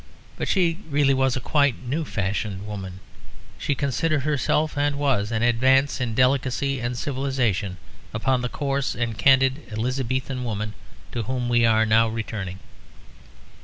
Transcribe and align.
But 0.35 0.47
she 0.47 0.79
really 0.89 1.13
was 1.13 1.35
a 1.35 1.39
quite 1.39 1.83
new 1.83 2.03
fashioned 2.05 2.65
woman; 2.65 3.01
she 3.59 3.75
considered 3.75 4.23
herself, 4.23 4.75
and 4.75 4.95
was, 4.95 5.31
an 5.31 5.43
advance 5.43 6.01
in 6.01 6.15
delicacy 6.15 6.79
and 6.79 6.97
civilisation 6.97 7.77
upon 8.11 8.41
the 8.41 8.49
coarse 8.49 8.95
and 8.95 9.15
candid 9.15 9.71
Elizabethan 9.71 10.43
woman 10.43 10.73
to 11.11 11.21
whom 11.21 11.49
we 11.49 11.67
are 11.67 11.85
now 11.85 12.07
returning. 12.07 12.57